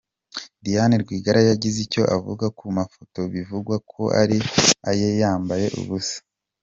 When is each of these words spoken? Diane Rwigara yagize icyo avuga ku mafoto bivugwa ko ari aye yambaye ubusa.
Diane 0.63 0.95
Rwigara 1.03 1.41
yagize 1.49 1.77
icyo 1.85 2.03
avuga 2.17 2.45
ku 2.57 2.65
mafoto 2.77 3.19
bivugwa 3.33 3.75
ko 3.91 4.01
ari 4.21 4.37
aye 4.89 5.09
yambaye 5.21 5.67
ubusa. 5.81 6.17